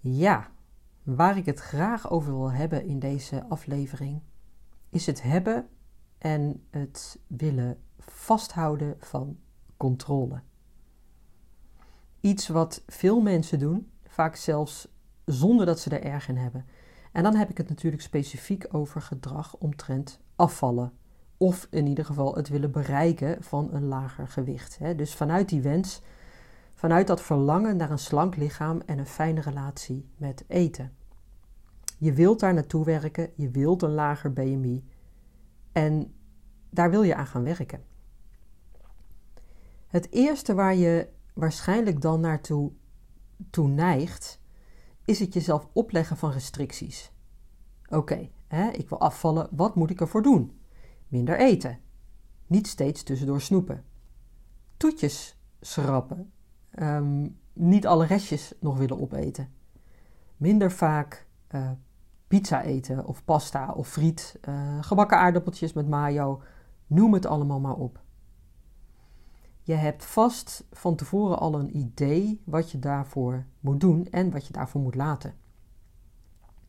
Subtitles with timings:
[0.00, 0.50] Ja,
[1.02, 4.20] waar ik het graag over wil hebben in deze aflevering,
[4.90, 5.68] is het hebben
[6.18, 9.38] en het willen vasthouden van
[9.76, 10.40] controle.
[12.20, 14.88] Iets wat veel mensen doen, vaak zelfs
[15.24, 16.66] zonder dat ze er erg in hebben.
[17.12, 20.92] En dan heb ik het natuurlijk specifiek over gedrag omtrent afvallen.
[21.36, 24.78] Of in ieder geval het willen bereiken van een lager gewicht.
[24.96, 26.02] Dus vanuit die wens
[26.78, 30.96] Vanuit dat verlangen naar een slank lichaam en een fijne relatie met eten.
[31.96, 34.84] Je wilt daar naartoe werken, je wilt een lager BMI
[35.72, 36.14] en
[36.70, 37.84] daar wil je aan gaan werken.
[39.86, 42.72] Het eerste waar je waarschijnlijk dan naartoe
[43.50, 44.40] toe neigt,
[45.04, 47.12] is het jezelf opleggen van restricties.
[47.88, 48.30] Oké,
[48.72, 50.60] ik wil afvallen, wat moet ik ervoor doen?
[51.08, 51.80] Minder eten.
[52.46, 53.84] Niet steeds tussendoor snoepen.
[54.76, 56.32] Toetjes schrappen.
[56.78, 59.48] Ehm, niet alle restjes nog willen opeten.
[60.36, 61.70] Minder vaak uh,
[62.28, 66.42] pizza eten of pasta of friet, uh, gebakken aardappeltjes met mayo,
[66.86, 68.00] noem het allemaal maar op.
[69.62, 74.46] Je hebt vast van tevoren al een idee wat je daarvoor moet doen en wat
[74.46, 75.34] je daarvoor moet laten.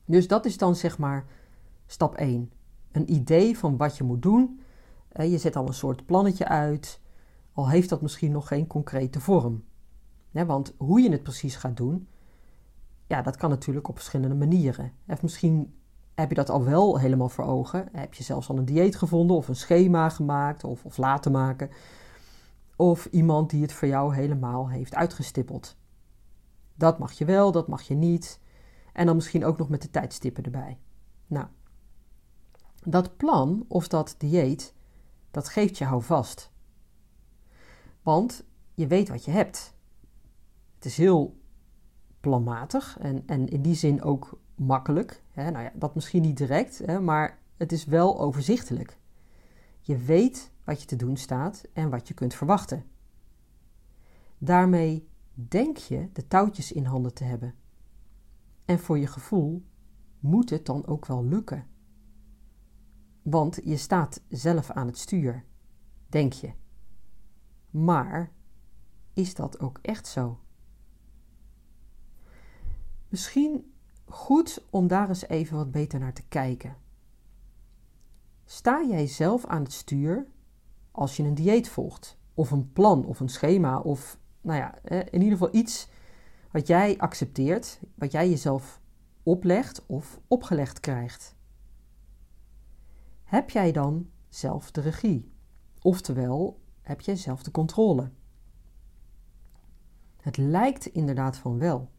[0.06, 1.26] Dus dat is dan zeg maar
[1.86, 2.52] stap 1.
[2.92, 4.62] Een idee van wat je moet doen.
[5.10, 7.02] Eh, je zet al een soort plannetje uit,
[7.54, 9.68] al heeft dat misschien nog geen concrete vorm
[10.32, 12.08] want hoe je het precies gaat doen,
[13.08, 14.92] ja, dat kan natuurlijk op verschillende manieren.
[15.08, 15.74] Of misschien
[16.16, 17.90] heb je dat al wel helemaal voor ogen.
[17.92, 21.70] Heb je zelfs al een dieet gevonden of een schema gemaakt of, of laten maken.
[22.76, 25.78] Of iemand die het voor jou helemaal heeft uitgestippeld.
[26.76, 28.39] Dat mag je wel, dat mag je niet.
[28.94, 30.80] En dan misschien ook nog met de tijdstippen erbij.
[31.28, 31.48] Nou,
[32.84, 34.73] dat plan of dat dieet,
[35.32, 36.52] dat geeft je houvast.
[38.02, 39.78] Want je weet wat je hebt.
[40.80, 41.42] Het is heel
[42.20, 45.23] planmatig en, en in die zin ook makkelijk.
[45.30, 45.52] Hè?
[45.52, 49.00] Nou ja, dat misschien niet direct, hè, maar het is wel overzichtelijk.
[49.80, 52.86] Je weet wat je te doen staat en wat je kunt verwachten.
[54.38, 57.56] Daarmee denk je de touwtjes in handen te hebben.
[58.66, 59.66] En voor je gevoel
[60.20, 61.68] moet het dan ook wel lukken.
[63.22, 65.45] Want je staat zelf aan het stuur,
[66.08, 66.52] denk je.
[67.70, 68.32] Maar
[69.14, 70.39] is dat ook echt zo?
[73.09, 73.73] Misschien
[74.05, 76.77] goed om daar eens even wat beter naar te kijken.
[78.45, 80.27] Sta jij zelf aan het stuur
[80.92, 85.21] als je een dieet volgt, of een plan, of een schema, of nou ja, in
[85.21, 85.89] ieder geval iets
[86.52, 88.81] wat jij accepteert, wat jij jezelf
[89.23, 91.36] oplegt of opgelegd krijgt?
[93.23, 95.31] Heb jij dan zelf de regie?
[95.81, 98.11] Oftewel, heb jij zelf de controle?
[100.21, 101.89] Het lijkt inderdaad van wel.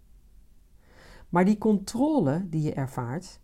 [1.31, 3.41] Maar die controle die je ervaart,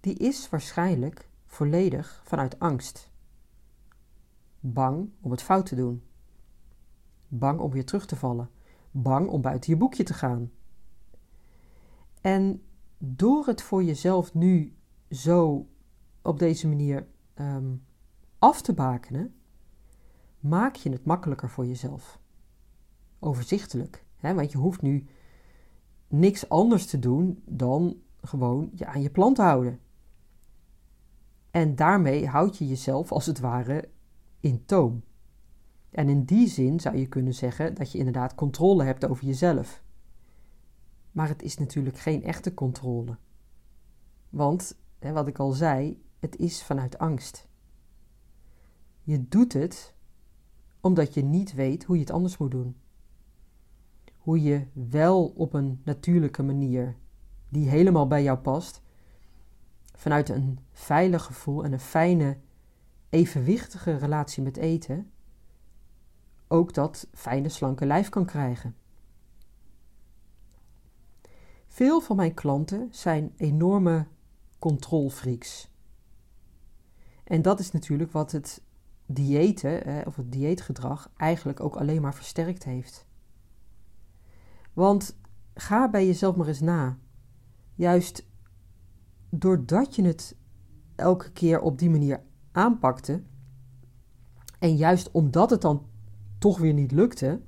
[0.00, 3.10] die is waarschijnlijk volledig vanuit angst.
[4.60, 6.02] Bang om het fout te doen.
[7.28, 8.50] Bang om weer terug te vallen.
[8.90, 10.50] Bang om buiten je boekje te gaan.
[12.20, 12.62] En
[12.98, 14.76] door het voor jezelf nu
[15.10, 15.68] zo
[16.22, 17.74] op deze manier ehm,
[18.38, 19.34] af te bakenen,
[20.40, 22.20] maak je het makkelijker voor jezelf.
[23.18, 24.04] Overzichtelijk.
[24.16, 24.34] Hè?
[24.34, 25.06] Want je hoeft nu
[26.12, 29.80] niks anders te doen dan gewoon je aan je plan te houden.
[31.50, 33.88] En daarmee houd je jezelf als het ware
[34.40, 35.02] in toom.
[35.90, 39.82] En in die zin zou je kunnen zeggen dat je inderdaad controle hebt over jezelf.
[41.12, 43.18] Maar het is natuurlijk geen echte controle.
[44.28, 47.48] Want, wat ik al zei, het is vanuit angst.
[49.02, 49.94] Je doet het
[50.80, 52.76] omdat je niet weet hoe je het anders moet doen
[54.22, 56.96] hoe je wel op een natuurlijke manier,
[57.48, 58.82] die helemaal bij jou past,
[59.94, 62.36] vanuit een veilig gevoel en een fijne,
[63.08, 65.10] evenwichtige relatie met eten,
[66.48, 68.76] ook dat fijne, slanke lijf kan krijgen.
[71.66, 74.06] Veel van mijn klanten zijn enorme
[74.58, 75.70] controlfreaks.
[77.24, 78.62] En dat is natuurlijk wat het
[79.06, 83.06] diëten of het dieetgedrag eigenlijk ook alleen maar versterkt heeft.
[84.72, 85.16] Want
[85.54, 86.98] ga bij jezelf maar eens na.
[87.74, 88.26] juist
[89.30, 90.36] doordat je het
[90.94, 92.22] elke keer op die manier
[92.52, 93.22] aanpakte,
[94.58, 95.86] en juist omdat het dan
[96.38, 97.40] toch weer niet lukte,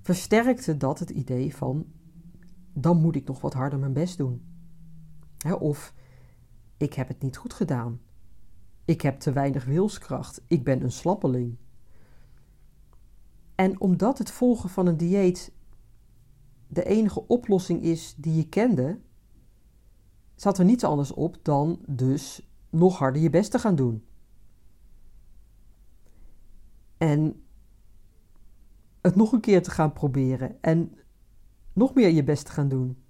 [0.00, 1.86] versterkte dat het idee van
[2.72, 4.42] dan moet ik nog wat harder mijn best doen.
[5.58, 5.94] of
[6.76, 8.00] ik heb het niet goed gedaan.
[8.84, 10.42] Ik heb te weinig wilskracht.
[10.46, 11.56] Ik ben een slappeling.
[13.54, 15.52] En omdat het volgen van een dieet
[16.74, 18.98] de enige oplossing is die je kende,
[20.34, 24.04] zat er niets anders op dan dus nog harder je best te gaan doen.
[26.96, 27.44] En
[29.00, 30.98] het nog een keer te gaan proberen en
[31.72, 33.02] nog meer je best te gaan doen.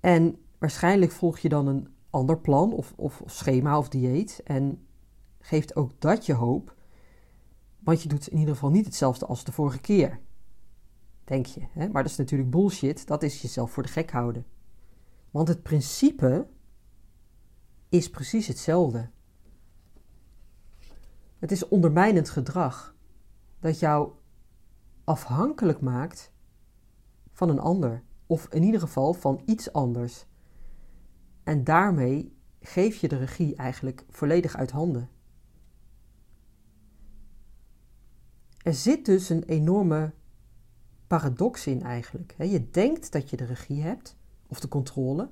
[0.00, 4.86] En waarschijnlijk volg je dan een ander plan of, of, of schema of dieet en
[5.40, 6.74] geeft ook dat je hoop,
[7.78, 10.20] want je doet in ieder geval niet hetzelfde als de vorige keer.
[11.26, 11.88] Denk je, hè?
[11.88, 14.46] maar dat is natuurlijk bullshit, dat is jezelf voor de gek houden.
[15.30, 16.46] Want het principe
[17.88, 19.10] is precies hetzelfde.
[21.38, 22.96] Het is ondermijnend gedrag
[23.60, 24.12] dat jou
[25.04, 26.32] afhankelijk maakt
[27.32, 30.26] van een ander, of in ieder geval van iets anders.
[31.42, 35.10] En daarmee geef je de regie eigenlijk volledig uit handen.
[38.62, 40.12] Er zit dus een enorme
[41.06, 42.34] paradox in eigenlijk.
[42.38, 44.16] Je denkt dat je de regie hebt,
[44.46, 45.30] of de controle,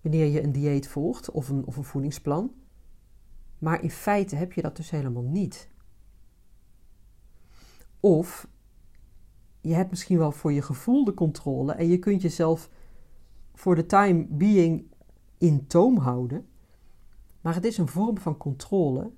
[0.00, 2.54] wanneer je een dieet volgt of een, of een voedingsplan.
[3.58, 5.68] Maar in feite heb je dat dus helemaal niet.
[8.00, 8.48] Of
[9.60, 12.70] je hebt misschien wel voor je gevoel de controle en je kunt jezelf
[13.54, 14.84] voor de time being
[15.38, 16.46] in toom houden.
[17.40, 19.12] Maar het is een vorm van controle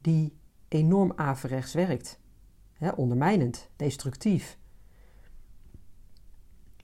[0.00, 0.36] die
[0.68, 2.20] enorm averechts werkt.
[2.72, 4.58] Hè, ondermijnend, destructief.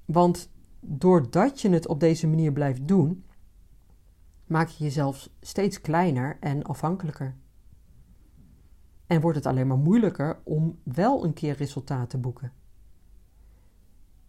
[0.05, 0.51] Want
[0.81, 3.25] doordat je het op deze manier blijft doen,
[4.47, 7.37] maak je jezelf steeds kleiner en afhankelijker.
[9.07, 12.53] En wordt het alleen maar moeilijker om wel een keer resultaat te boeken.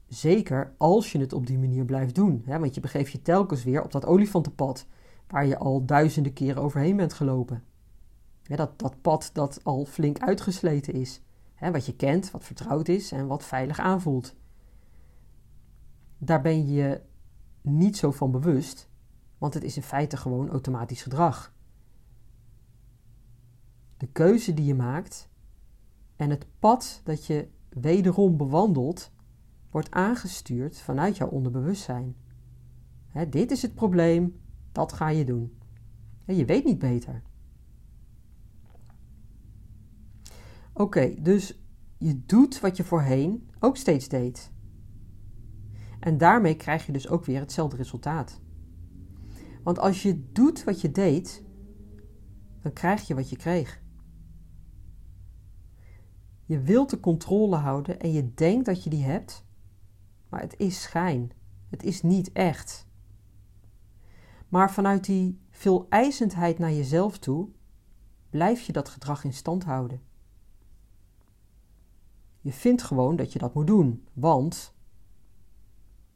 [0.07, 2.41] Zeker als je het op die manier blijft doen.
[2.45, 2.59] Hè?
[2.59, 4.87] Want je begeeft je telkens weer op dat olifantenpad
[5.27, 7.63] waar je al duizenden keren overheen bent gelopen.
[8.41, 11.21] dat, dat pad dat al flink uitgesleten is.
[11.53, 11.71] Hè?
[11.71, 14.35] Wat je kent, wat vertrouwd is en wat veilig aanvoelt.
[16.25, 17.01] Daar ben je
[17.61, 18.89] niet zo van bewust,
[19.37, 21.55] want het is in feite gewoon automatisch gedrag.
[23.97, 25.29] De keuze die je maakt
[26.15, 29.11] en het pad dat je wederom bewandelt,
[29.69, 32.15] wordt aangestuurd vanuit jouw onderbewustzijn.
[33.29, 34.39] dit is het probleem,
[34.71, 35.57] dat ga je doen.
[36.25, 37.21] je weet niet beter.
[40.73, 41.59] Oké, dus
[41.97, 44.52] je doet wat je voorheen ook steeds deed.
[46.03, 48.41] En daarmee krijg je dus ook weer hetzelfde resultaat.
[49.63, 51.43] Want als je doet wat je deed,
[52.61, 53.81] dan krijg je wat je kreeg.
[56.45, 59.45] Je wilt de controle houden en je denkt dat je die hebt,
[60.29, 61.31] maar het is schijn.
[61.69, 62.87] Het is niet echt.
[64.49, 67.49] Maar vanuit die veel eisendheid naar jezelf toe,
[68.29, 70.01] blijf je dat gedrag in stand houden.
[72.41, 74.72] Je vindt gewoon dat je dat moet doen, want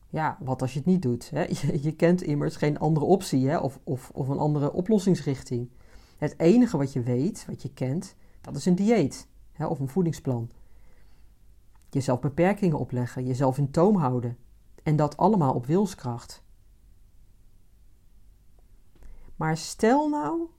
[0.09, 1.29] ja, wat als je het niet doet?
[1.29, 1.41] Hè?
[1.61, 3.57] Je, je, kent immers geen andere optie hè?
[3.57, 5.69] Of, of, of een andere oplossingsrichting.
[6.17, 9.65] Het enige wat je weet, wat je kent, dat is een dieet hè?
[9.65, 10.49] of een voedingsplan.
[11.89, 14.37] Jezelf beperkingen opleggen, jezelf in toom houden.
[14.83, 16.43] En dat allemaal op wilskracht.
[19.35, 20.49] Maar stel nou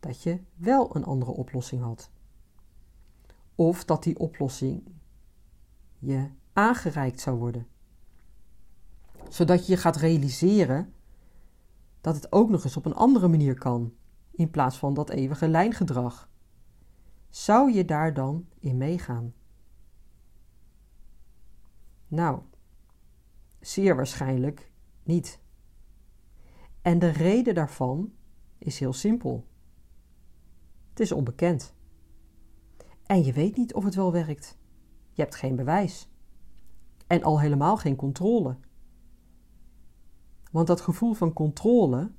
[0.00, 2.10] dat je wel een andere oplossing had.
[3.54, 4.82] Of dat die oplossing
[5.98, 7.66] je aangereikt zou worden.
[9.28, 10.94] Zodat je je gaat realiseren
[12.00, 13.94] dat het ook nog eens op een andere manier kan,
[14.30, 16.30] in plaats van dat eeuwige lijngedrag.
[17.28, 19.34] Zou je daar dan in meegaan?
[22.08, 22.40] Nou,
[23.60, 24.70] zeer waarschijnlijk
[25.02, 25.40] niet.
[26.82, 28.12] En de reden daarvan
[28.58, 29.46] is heel simpel.
[30.88, 31.74] Het is onbekend.
[33.06, 34.58] En je weet niet of het wel werkt.
[35.12, 36.08] Je hebt geen bewijs.
[37.06, 38.56] En al helemaal geen controle.
[40.56, 42.10] Want dat gevoel van controle,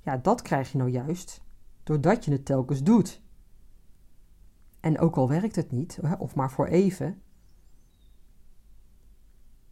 [0.00, 1.42] ja, dat krijg je nou juist
[1.82, 3.22] doordat je het telkens doet.
[4.80, 7.22] En ook al werkt het niet, of maar voor even,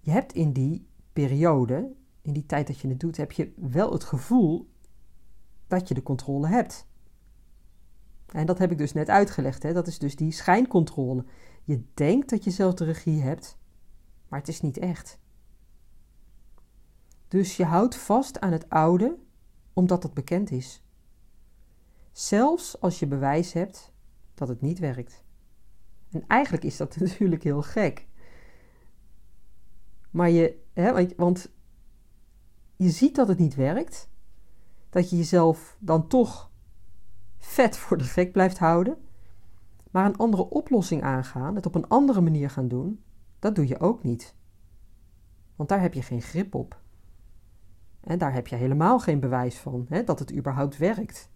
[0.01, 3.93] je hebt in die periode, in die tijd dat je het doet, heb je wel
[3.93, 4.71] het gevoel
[5.67, 6.87] dat je de controle hebt.
[8.27, 9.63] En dat heb ik dus net uitgelegd.
[9.63, 9.73] Hè?
[9.73, 11.25] Dat is dus die schijncontrole.
[11.65, 13.59] Je denkt dat je zelf de regie hebt,
[14.29, 15.19] maar het is niet echt.
[17.29, 19.19] Dus je houdt vast aan het oude
[19.73, 20.83] omdat dat bekend is.
[22.13, 23.93] Zelfs als je bewijs hebt
[24.35, 25.25] dat het niet werkt.
[26.11, 28.07] En eigenlijk is dat natuurlijk heel gek.
[30.11, 31.51] Maar je, hè, want
[32.77, 34.09] je ziet dat het niet werkt,
[34.91, 36.51] dat je jezelf dan toch
[37.39, 38.99] vet voor de gek blijft houden,
[39.91, 43.03] maar een andere oplossing aangaan, het op een andere manier gaan doen,
[43.39, 44.35] dat doe je ook niet.
[45.57, 46.81] Want daar heb je geen grip op.
[48.09, 51.31] En daar heb je helemaal geen bewijs van hè, dat het überhaupt werkt.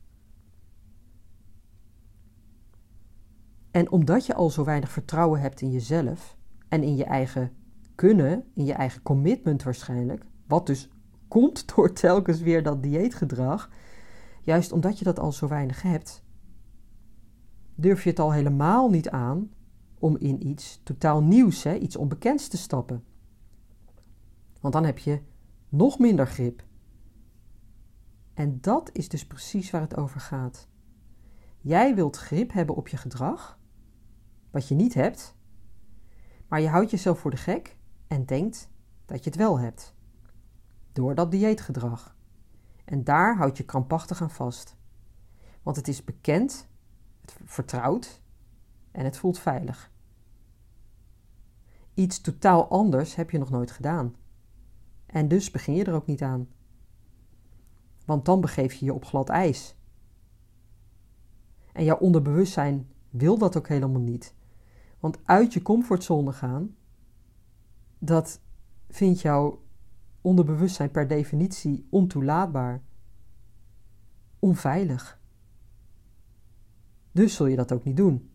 [3.71, 6.37] En omdat je al zo weinig vertrouwen hebt in jezelf
[6.69, 7.53] en in je eigen
[7.95, 10.89] kunnen, in je eigen commitment waarschijnlijk, wat dus
[11.29, 13.71] komt door telkens weer dat dieetgedrag,
[14.41, 16.25] juist omdat je dat al zo weinig hebt,
[17.75, 19.51] durf je het al helemaal niet aan
[19.99, 23.05] om in iets totaal nieuws, hè, iets onbekends te stappen.
[24.61, 25.21] Want dan heb je
[25.73, 26.65] nog minder grip.
[28.35, 30.69] En dat is dus precies waar het over gaat.
[31.59, 33.59] Jij wilt grip hebben op je gedrag,
[34.51, 35.37] wat je niet hebt,
[36.49, 37.77] maar je houdt jezelf voor de gek
[38.07, 38.71] en denkt
[39.07, 39.95] dat je het wel hebt.
[40.93, 42.17] Door dat dieetgedrag.
[42.85, 44.77] En daar houd je krampachtig aan vast.
[45.63, 46.69] Want het is bekend,
[47.21, 48.23] het vertrouwd
[48.91, 49.93] en het voelt veilig.
[51.95, 54.15] Iets totaal anders heb je nog nooit gedaan.
[55.13, 56.49] En dus begin je er ook niet aan.
[58.05, 59.77] Want dan begeef je je op glad ijs.
[61.73, 64.35] En jouw onderbewustzijn wil dat ook helemaal niet.
[65.01, 66.77] Want uit je comfortzone gaan,
[67.99, 68.41] dat
[68.89, 69.63] vindt jouw
[70.21, 72.83] onderbewustzijn per definitie ontoelaatbaar.
[74.39, 75.21] Onveilig.
[77.13, 78.31] Dus zul je dat ook niet doen.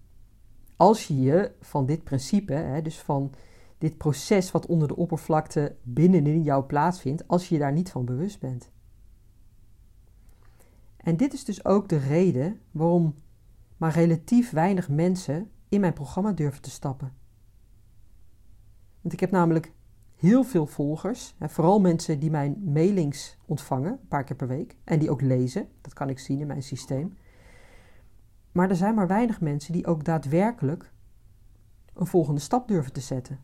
[0.76, 3.34] Als je je van dit principe, hè, dus van
[3.78, 8.06] dit proces wat onder de oppervlakte binnenin jou plaatsvindt, als je je daar niet van
[8.06, 8.72] bewust bent.
[10.98, 13.16] En dit is dus ook de reden waarom
[13.78, 17.14] maar relatief weinig mensen in mijn programma durven te stappen.
[19.02, 19.74] Want ik heb namelijk
[20.16, 25.00] heel veel volgers, vooral mensen die mijn mailings ontvangen, een paar keer per week, en
[25.00, 27.18] die ook lezen, dat kan ik zien in mijn systeem.
[28.52, 30.92] Maar er zijn maar weinig mensen die ook daadwerkelijk
[31.94, 33.40] een volgende stap durven te zetten.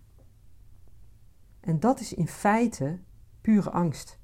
[1.64, 3.00] En dat is in feite
[3.42, 4.20] pure angst.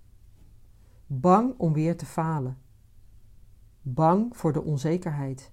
[1.07, 2.57] Bang om weer te falen.
[3.81, 5.51] Bang voor de onzekerheid.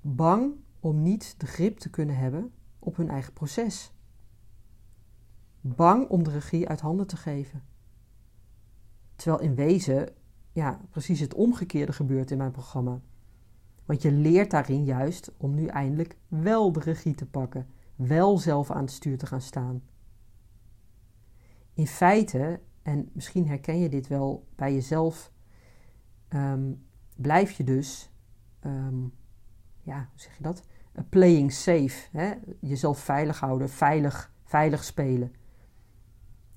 [0.00, 3.92] Bang om niet de grip te kunnen hebben op hun eigen proces.
[5.60, 7.62] Bang om de regie uit handen te geven.
[9.16, 10.08] Terwijl in wezen
[10.52, 13.00] ja, precies het omgekeerde gebeurt in mijn programma.
[13.84, 17.66] Want je leert daarin juist om nu eindelijk wel de regie te pakken,
[17.96, 19.82] wel zelf aan het stuur te gaan staan.
[21.78, 25.32] In feite, en misschien herken je dit wel bij jezelf,
[26.28, 26.72] ehm,
[27.16, 28.10] blijf je dus,
[28.66, 29.12] um,
[29.82, 30.62] ja, hoe zeg je dat?
[31.08, 32.08] playing safe.
[32.12, 32.32] Hè?
[32.60, 35.32] Jezelf veilig houden, veilig, veilig spelen.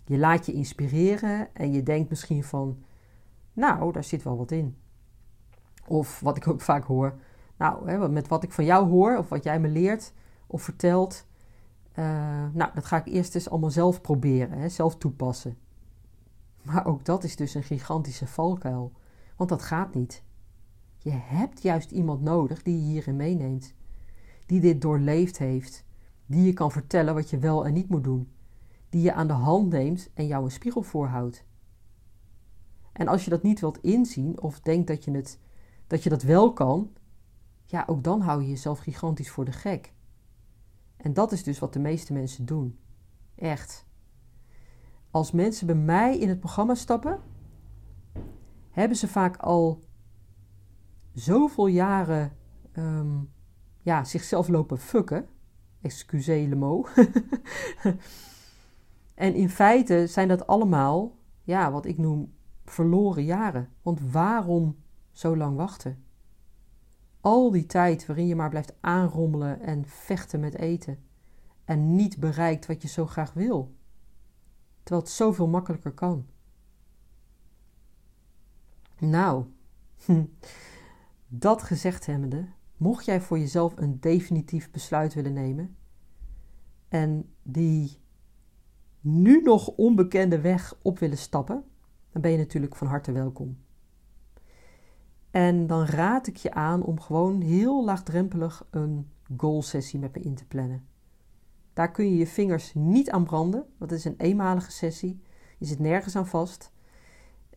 [0.06, 2.84] Je laat je inspireren en je denkt misschien van,
[3.54, 4.78] nou, daar zit wel wat in.
[5.88, 7.20] Of wat ik ook vaak hoor,
[7.58, 10.14] nou, hè, met wat ik van jou hoor of wat jij me leert
[10.48, 11.26] of vertelt,
[11.96, 12.06] uh,
[12.54, 15.58] nou, dat ga ik eerst eens allemaal zelf proberen, hè, zelf toepassen.
[16.62, 18.92] Maar ook dat is dus een gigantische valkuil,
[19.36, 20.24] want dat gaat niet.
[20.98, 23.74] Je hebt juist iemand nodig die je hierin meeneemt,
[24.46, 25.86] die dit doorleefd heeft,
[26.26, 28.32] die je kan vertellen wat je wel en niet moet doen,
[28.90, 31.46] die je aan de hand neemt en jou een spiegel voorhoudt.
[32.92, 35.40] En als je dat niet wilt inzien of denkt dat je, het,
[35.88, 36.92] dat je dat wel kan,
[37.66, 39.94] ja, ook dan hou je jezelf gigantisch voor de gek.
[41.02, 42.80] En dat is dus wat de meeste mensen doen.
[43.36, 43.86] Echt.
[45.12, 47.20] Als mensen bij mij in het programma stappen,
[48.70, 49.80] hebben ze vaak al
[51.14, 52.32] zoveel jaren
[52.72, 53.20] ehm,
[53.82, 55.28] ja, zichzelf lopen fucken.
[55.82, 56.90] Excusez le mot.
[59.16, 62.34] en in feite zijn dat allemaal, ja, wat ik noem
[62.66, 63.70] verloren jaren.
[63.82, 64.78] Want waarom
[65.12, 66.01] zo lang wachten?
[67.22, 71.00] Al die tijd waarin je maar blijft aanrommelen en vechten met eten.
[71.66, 73.76] En niet bereikt wat je zo graag wil.
[74.84, 76.26] Terwijl het zoveel makkelijker kan.
[79.00, 79.46] Nou,
[81.28, 82.46] dat gezegd hebbende,
[82.78, 85.76] mocht jij voor jezelf een definitief besluit willen nemen
[86.92, 87.98] en die
[89.02, 91.64] nu nog onbekende weg op willen stappen,
[92.12, 93.58] dan ben je natuurlijk van harte welkom.
[95.32, 100.36] En dan raad ik je aan om gewoon heel laagdrempelig een goal-sessie met me in
[100.36, 100.86] te plannen.
[101.74, 105.22] Daar kun je je vingers niet aan branden, dat is een eenmalige sessie.
[105.58, 106.72] Je zit nergens aan vast.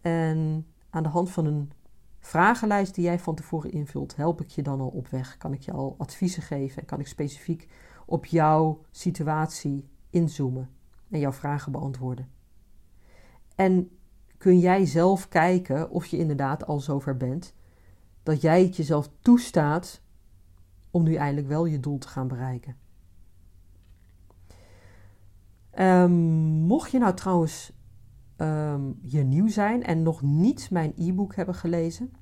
[0.01, 1.73] En aan de hand van een
[2.19, 5.37] vragenlijst die jij van tevoren invult, help ik je dan al op weg.
[5.37, 7.69] Kan ik je al adviezen geven en kan ik specifiek
[8.07, 10.71] op jouw situatie inzoomen
[11.11, 12.29] en jouw vragen beantwoorden.
[13.55, 13.91] En
[14.39, 17.55] kun jij zelf kijken of je inderdaad al zover bent
[18.25, 20.01] dat jij het jezelf toestaat
[20.91, 22.77] om nu eindelijk wel je doel te gaan bereiken.
[25.79, 26.13] Um,
[26.67, 27.73] mocht je nou trouwens
[28.37, 32.13] um, hier nieuw zijn en nog niet mijn e-book hebben gelezen,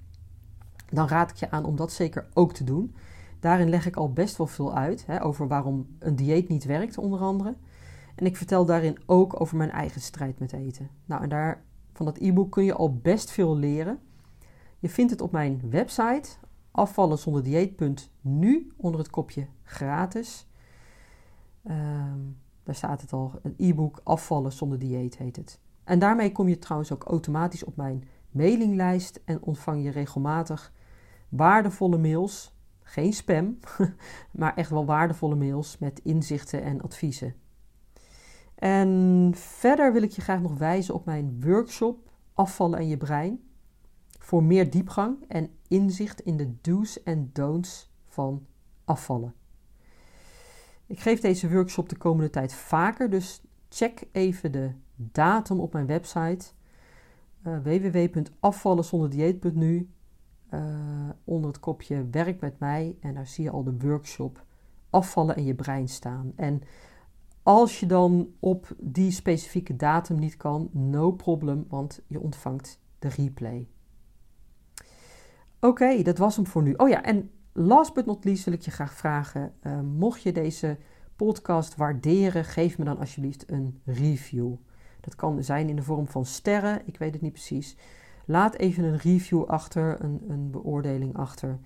[0.91, 2.95] dan raad ik je aan om dat zeker ook te doen.
[3.41, 6.99] Daarin leg ik al best wel veel uit hè, over waarom een dieet niet werkt,
[6.99, 7.57] onder andere.
[8.15, 10.91] En ik vertel daarin ook over mijn eigen strijd met eten.
[11.05, 13.99] Nou, en daar, van dat e-book kun je al best veel leren.
[14.83, 16.29] Je vindt het op mijn website
[16.71, 20.47] afvallenzonderdieet.nu onder het kopje gratis.
[21.65, 25.61] Um, daar staat het al, een e-book Afvallen zonder dieet heet het.
[25.85, 30.73] En daarmee kom je trouwens ook automatisch op mijn mailinglijst en ontvang je regelmatig
[31.29, 32.55] waardevolle mails.
[32.81, 33.59] Geen spam,
[34.41, 37.35] maar echt wel waardevolle mails met inzichten en adviezen.
[38.55, 43.52] En verder wil ik je graag nog wijzen op mijn workshop Afvallen en je brein.
[44.33, 48.47] Voor meer diepgang en inzicht in de do's en don'ts van
[48.85, 49.35] afvallen.
[50.87, 55.87] Ik geef deze workshop de komende tijd vaker, dus check even de datum op mijn
[55.87, 56.47] website
[57.47, 59.91] uh, www.afvallenzonderdieet.nu
[60.51, 60.61] uh,
[61.25, 64.45] onder het kopje werk met mij en daar zie je al de workshop
[64.91, 66.33] afvallen en je brein staan.
[66.37, 66.63] En
[67.43, 73.09] als je dan op die specifieke datum niet kan, no problem, want je ontvangt de
[73.09, 73.67] replay.
[75.65, 76.75] Oké, dat was hem voor nu.
[76.77, 80.33] Oh ja, en last but not least wil ik je graag vragen: uh, mocht je
[80.33, 80.79] deze
[81.17, 84.55] podcast waarderen, geef me dan alsjeblieft een review.
[85.01, 87.77] Dat kan zijn in de vorm van sterren, ik weet het niet precies.
[88.27, 91.59] Laat even een review achter, een, een beoordeling achter.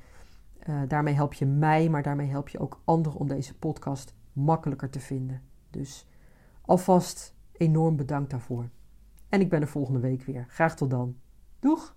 [0.69, 4.91] Uh, daarmee help je mij, maar daarmee help je ook anderen om deze podcast makkelijker
[4.91, 5.43] te vinden.
[5.71, 6.07] Dus
[6.63, 8.69] alvast enorm bedankt daarvoor.
[9.29, 10.45] En ik ben er volgende week weer.
[10.49, 11.17] Graag tot dan.
[11.59, 11.97] Doeg!